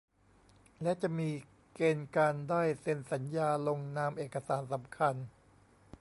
[0.81, 1.29] และจะมี
[1.73, 5.15] เกณฑ์การได้เซ็นสัญญาลงนามเอกสารสำคัญ